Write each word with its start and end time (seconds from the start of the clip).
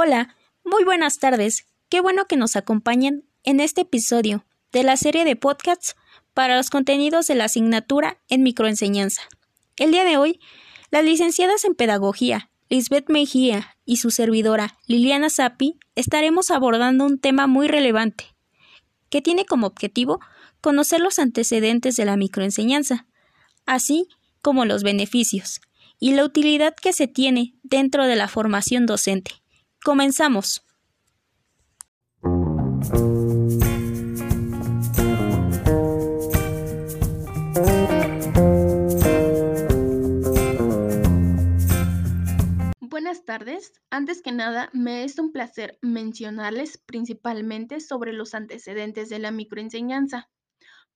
Hola, 0.00 0.36
muy 0.64 0.84
buenas 0.84 1.18
tardes. 1.18 1.66
Qué 1.88 2.00
bueno 2.00 2.26
que 2.26 2.36
nos 2.36 2.54
acompañen 2.54 3.24
en 3.42 3.58
este 3.58 3.80
episodio 3.80 4.46
de 4.70 4.84
la 4.84 4.96
serie 4.96 5.24
de 5.24 5.34
podcasts 5.34 5.96
para 6.34 6.56
los 6.56 6.70
contenidos 6.70 7.26
de 7.26 7.34
la 7.34 7.46
asignatura 7.46 8.20
en 8.28 8.44
microenseñanza. 8.44 9.22
El 9.76 9.90
día 9.90 10.04
de 10.04 10.16
hoy, 10.16 10.38
las 10.92 11.02
licenciadas 11.02 11.64
en 11.64 11.74
Pedagogía, 11.74 12.48
Lisbeth 12.68 13.10
Mejía 13.10 13.76
y 13.84 13.96
su 13.96 14.12
servidora, 14.12 14.78
Liliana 14.86 15.30
Sapi, 15.30 15.80
estaremos 15.96 16.52
abordando 16.52 17.04
un 17.04 17.18
tema 17.18 17.48
muy 17.48 17.66
relevante, 17.66 18.36
que 19.10 19.20
tiene 19.20 19.46
como 19.46 19.66
objetivo 19.66 20.20
conocer 20.60 21.00
los 21.00 21.18
antecedentes 21.18 21.96
de 21.96 22.04
la 22.04 22.16
microenseñanza, 22.16 23.08
así 23.66 24.06
como 24.42 24.64
los 24.64 24.84
beneficios 24.84 25.60
y 25.98 26.12
la 26.12 26.24
utilidad 26.24 26.76
que 26.76 26.92
se 26.92 27.08
tiene 27.08 27.54
dentro 27.64 28.06
de 28.06 28.14
la 28.14 28.28
formación 28.28 28.86
docente. 28.86 29.32
Comenzamos. 29.88 30.62
Buenas 42.80 43.24
tardes. 43.24 43.72
Antes 43.88 44.20
que 44.20 44.30
nada, 44.30 44.68
me 44.74 45.04
es 45.04 45.18
un 45.18 45.32
placer 45.32 45.78
mencionarles 45.80 46.76
principalmente 46.76 47.80
sobre 47.80 48.12
los 48.12 48.34
antecedentes 48.34 49.08
de 49.08 49.20
la 49.20 49.30
microenseñanza, 49.30 50.28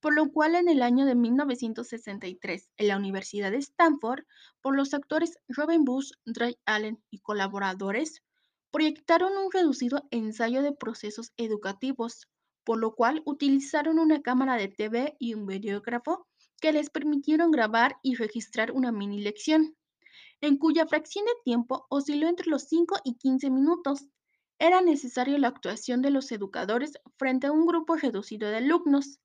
por 0.00 0.16
lo 0.16 0.32
cual 0.32 0.56
en 0.56 0.68
el 0.68 0.82
año 0.82 1.06
de 1.06 1.14
1963, 1.14 2.70
en 2.76 2.88
la 2.88 2.96
Universidad 2.96 3.52
de 3.52 3.58
Stanford, 3.58 4.24
por 4.60 4.74
los 4.74 4.94
actores 4.94 5.38
Robin 5.46 5.84
Bush, 5.84 6.10
Dray 6.24 6.58
Allen 6.66 7.00
y 7.08 7.20
colaboradores, 7.20 8.24
proyectaron 8.70 9.36
un 9.36 9.50
reducido 9.50 10.06
ensayo 10.10 10.62
de 10.62 10.72
procesos 10.72 11.32
educativos, 11.36 12.28
por 12.64 12.78
lo 12.78 12.94
cual 12.94 13.22
utilizaron 13.24 13.98
una 13.98 14.22
cámara 14.22 14.56
de 14.56 14.68
TV 14.68 15.16
y 15.18 15.34
un 15.34 15.46
videógrafo 15.46 16.26
que 16.60 16.72
les 16.72 16.90
permitieron 16.90 17.50
grabar 17.50 17.96
y 18.02 18.14
registrar 18.14 18.72
una 18.72 18.92
mini 18.92 19.20
lección, 19.20 19.76
en 20.40 20.56
cuya 20.56 20.86
fracción 20.86 21.24
de 21.24 21.32
tiempo 21.44 21.86
osciló 21.88 22.28
entre 22.28 22.50
los 22.50 22.64
5 22.64 22.96
y 23.04 23.16
15 23.16 23.50
minutos. 23.50 24.06
Era 24.58 24.82
necesaria 24.82 25.38
la 25.38 25.48
actuación 25.48 26.02
de 26.02 26.10
los 26.10 26.30
educadores 26.32 26.92
frente 27.16 27.46
a 27.46 27.52
un 27.52 27.66
grupo 27.66 27.96
reducido 27.96 28.50
de 28.50 28.58
alumnos, 28.58 29.18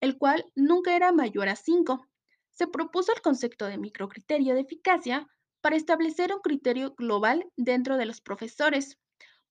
el 0.00 0.16
cual 0.16 0.46
nunca 0.54 0.94
era 0.94 1.12
mayor 1.12 1.48
a 1.48 1.56
5. 1.56 2.06
Se 2.52 2.66
propuso 2.66 3.12
el 3.12 3.20
concepto 3.20 3.66
de 3.66 3.78
microcriterio 3.78 4.54
de 4.54 4.60
eficacia 4.60 5.28
para 5.60 5.76
establecer 5.76 6.32
un 6.32 6.40
criterio 6.40 6.94
global 6.96 7.46
dentro 7.56 7.96
de 7.96 8.06
los 8.06 8.20
profesores. 8.20 8.98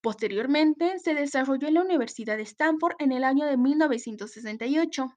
Posteriormente, 0.02 1.00
se 1.00 1.14
desarrolló 1.14 1.67
en 1.67 1.75
la 1.75 1.84
Universidad 1.84 2.38
de 2.38 2.44
Stanford 2.44 2.95
en 3.00 3.12
el 3.12 3.23
año 3.23 3.45
de 3.45 3.58
1968, 3.58 5.08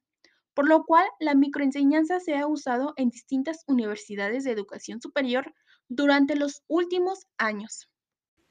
por 0.54 0.68
lo 0.68 0.84
cual 0.84 1.06
la 1.20 1.34
microenseñanza 1.34 2.20
se 2.20 2.36
ha 2.36 2.46
usado 2.46 2.94
en 2.96 3.10
distintas 3.10 3.64
universidades 3.66 4.44
de 4.44 4.52
educación 4.52 5.00
superior 5.00 5.54
durante 5.88 6.36
los 6.36 6.62
últimos 6.68 7.26
años. 7.36 7.88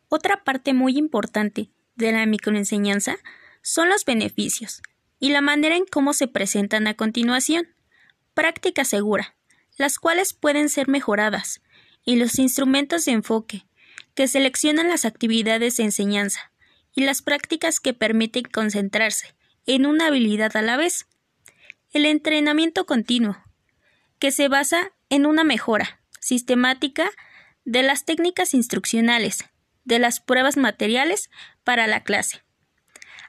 Otra 0.10 0.44
parte 0.44 0.74
muy 0.74 0.98
importante 0.98 1.72
de 1.96 2.12
la 2.12 2.26
microenseñanza 2.26 3.18
son 3.62 3.90
los 3.90 4.06
beneficios 4.06 4.82
y 5.20 5.32
la 5.32 5.42
manera 5.42 5.76
en 5.76 5.86
cómo 5.86 6.14
se 6.14 6.28
presentan 6.28 6.88
a 6.88 6.94
continuación. 6.94 7.68
Práctica 8.34 8.86
segura, 8.86 9.36
las 9.78 10.00
cuales 10.00 10.34
pueden 10.34 10.70
ser 10.70 10.88
mejoradas, 10.88 11.62
y 12.08 12.16
los 12.16 12.40
instrumentos 12.40 13.04
de 13.04 13.12
enfoque, 13.12 13.66
que 14.16 14.30
seleccionan 14.30 14.88
las 14.88 15.04
actividades 15.04 15.76
de 15.76 15.84
enseñanza 15.84 16.54
y 16.96 17.04
las 17.04 17.22
prácticas 17.22 17.82
que 17.82 17.94
permiten 17.94 18.46
concentrarse 18.46 19.36
en 19.66 19.86
una 19.86 20.08
habilidad 20.08 20.56
a 20.56 20.62
la 20.62 20.78
vez. 20.78 21.06
El 21.92 22.06
entrenamiento 22.06 22.86
continuo, 22.86 23.36
que 24.20 24.32
se 24.32 24.48
basa 24.48 24.94
en 25.10 25.26
una 25.26 25.44
mejora 25.44 26.00
sistemática 26.22 27.10
de 27.66 27.84
las 27.84 28.06
técnicas 28.06 28.54
instruccionales, 28.54 29.44
de 29.84 30.00
las 30.00 30.22
pruebas 30.22 30.56
materiales 30.56 31.30
para 31.66 31.88
la 31.88 32.06
clase, 32.06 32.42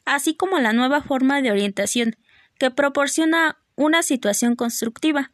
así 0.05 0.37
como 0.37 0.61
la 0.61 0.73
nueva 0.73 1.03
forma 1.03 1.43
de 1.43 1.51
orientación 1.51 2.17
que 2.61 2.71
proporciona 2.71 3.59
una 3.75 4.05
situación 4.05 4.55
constructiva, 4.55 5.33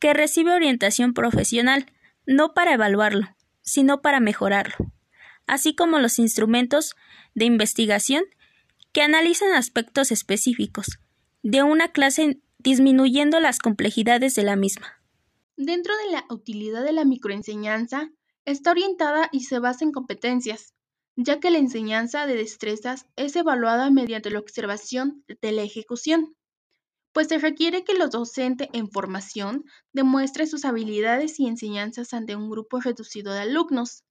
que 0.00 0.12
recibe 0.12 0.52
orientación 0.52 1.14
profesional, 1.14 1.86
no 2.26 2.54
para 2.54 2.74
evaluarlo, 2.74 3.28
sino 3.62 4.02
para 4.02 4.20
mejorarlo, 4.20 4.92
así 5.46 5.74
como 5.74 5.98
los 5.98 6.18
instrumentos 6.18 6.94
de 7.34 7.44
investigación 7.44 8.24
que 8.92 9.02
analizan 9.02 9.52
aspectos 9.52 10.10
específicos 10.10 10.98
de 11.42 11.62
una 11.62 11.88
clase 11.88 12.40
disminuyendo 12.58 13.40
las 13.40 13.58
complejidades 13.58 14.34
de 14.34 14.42
la 14.42 14.56
misma. 14.56 15.00
Dentro 15.56 15.94
de 15.96 16.12
la 16.12 16.24
utilidad 16.30 16.84
de 16.84 16.92
la 16.92 17.04
microenseñanza, 17.04 18.10
está 18.44 18.70
orientada 18.70 19.28
y 19.32 19.44
se 19.44 19.58
basa 19.58 19.84
en 19.84 19.92
competencias, 19.92 20.74
ya 21.16 21.40
que 21.40 21.50
la 21.50 21.58
enseñanza 21.58 22.26
de 22.26 22.34
destrezas 22.34 23.06
es 23.16 23.36
evaluada 23.36 23.90
mediante 23.90 24.30
la 24.30 24.38
observación 24.38 25.24
de 25.40 25.52
la 25.52 25.62
ejecución 25.62 26.34
pues 27.12 27.28
se 27.28 27.38
requiere 27.38 27.84
que 27.84 27.94
los 27.94 28.10
docentes 28.10 28.68
en 28.72 28.90
formación 28.90 29.64
demuestren 29.92 30.46
sus 30.46 30.64
habilidades 30.64 31.40
y 31.40 31.46
enseñanzas 31.46 32.12
ante 32.14 32.36
un 32.36 32.50
grupo 32.50 32.80
reducido 32.80 33.32
de 33.32 33.40
alumnos. 33.40 34.04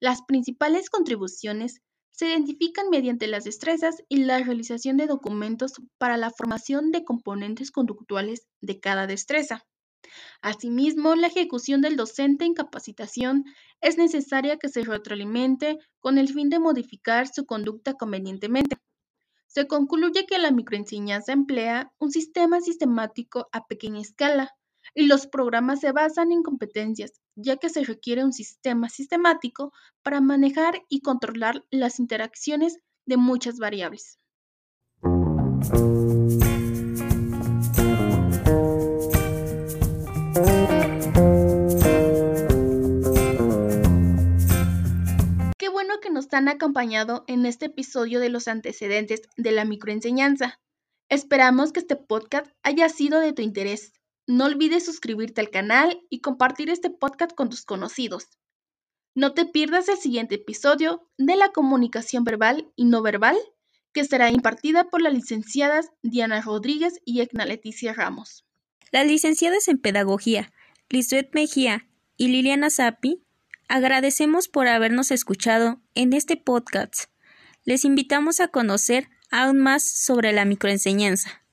Las 0.00 0.22
principales 0.22 0.90
contribuciones 0.90 1.80
se 2.12 2.28
identifican 2.28 2.88
mediante 2.88 3.26
las 3.26 3.44
destrezas 3.44 3.96
y 4.08 4.24
la 4.24 4.38
realización 4.38 4.96
de 4.96 5.06
documentos 5.06 5.72
para 5.98 6.16
la 6.16 6.30
formación 6.30 6.90
de 6.90 7.04
componentes 7.04 7.70
conductuales 7.70 8.46
de 8.62 8.80
cada 8.80 9.06
destreza. 9.06 9.66
Asimismo, 10.40 11.14
la 11.14 11.26
ejecución 11.26 11.80
del 11.82 11.96
docente 11.96 12.44
en 12.44 12.54
capacitación 12.54 13.44
es 13.80 13.98
necesaria 13.98 14.56
que 14.56 14.68
se 14.68 14.82
retroalimente 14.82 15.78
con 16.00 16.16
el 16.16 16.28
fin 16.28 16.48
de 16.48 16.58
modificar 16.58 17.28
su 17.28 17.44
conducta 17.44 17.94
convenientemente. 17.94 18.76
Se 19.56 19.66
concluye 19.66 20.26
que 20.26 20.36
la 20.36 20.50
microenseñanza 20.50 21.32
emplea 21.32 21.90
un 21.98 22.10
sistema 22.10 22.60
sistemático 22.60 23.48
a 23.52 23.66
pequeña 23.66 24.02
escala 24.02 24.54
y 24.94 25.06
los 25.06 25.26
programas 25.26 25.80
se 25.80 25.92
basan 25.92 26.30
en 26.30 26.42
competencias, 26.42 27.22
ya 27.36 27.56
que 27.56 27.70
se 27.70 27.82
requiere 27.82 28.22
un 28.22 28.34
sistema 28.34 28.90
sistemático 28.90 29.72
para 30.02 30.20
manejar 30.20 30.82
y 30.90 31.00
controlar 31.00 31.64
las 31.70 32.00
interacciones 32.00 32.80
de 33.06 33.16
muchas 33.16 33.56
variables. 33.56 34.18
Nos 46.16 46.32
han 46.32 46.48
acompañado 46.48 47.24
en 47.28 47.44
este 47.44 47.66
episodio 47.66 48.20
de 48.20 48.30
los 48.30 48.48
antecedentes 48.48 49.20
de 49.36 49.52
la 49.52 49.66
microenseñanza. 49.66 50.58
Esperamos 51.10 51.72
que 51.72 51.80
este 51.80 51.94
podcast 51.94 52.50
haya 52.62 52.88
sido 52.88 53.20
de 53.20 53.34
tu 53.34 53.42
interés. 53.42 53.92
No 54.26 54.46
olvides 54.46 54.86
suscribirte 54.86 55.42
al 55.42 55.50
canal 55.50 56.00
y 56.08 56.22
compartir 56.22 56.70
este 56.70 56.88
podcast 56.88 57.32
con 57.32 57.50
tus 57.50 57.66
conocidos. 57.66 58.28
No 59.14 59.34
te 59.34 59.44
pierdas 59.44 59.90
el 59.90 59.98
siguiente 59.98 60.36
episodio 60.36 61.06
de 61.18 61.36
la 61.36 61.50
comunicación 61.50 62.24
verbal 62.24 62.72
y 62.76 62.86
no 62.86 63.02
verbal 63.02 63.36
que 63.92 64.04
será 64.04 64.30
impartida 64.30 64.88
por 64.88 65.02
las 65.02 65.12
licenciadas 65.12 65.90
Diana 66.02 66.40
Rodríguez 66.40 66.94
y 67.04 67.20
Egna 67.20 67.44
Leticia 67.44 67.92
Ramos. 67.92 68.46
Las 68.90 69.06
licenciadas 69.06 69.68
en 69.68 69.76
Pedagogía, 69.76 70.50
Lisbeth 70.88 71.34
Mejía 71.34 71.86
y 72.16 72.28
Liliana 72.28 72.70
Sapi 72.70 73.25
Agradecemos 73.68 74.48
por 74.48 74.68
habernos 74.68 75.10
escuchado 75.10 75.80
en 75.94 76.12
este 76.12 76.36
podcast. 76.36 77.10
Les 77.64 77.84
invitamos 77.84 78.40
a 78.40 78.48
conocer 78.48 79.08
aún 79.30 79.58
más 79.58 79.82
sobre 79.82 80.32
la 80.32 80.44
microenseñanza. 80.44 81.45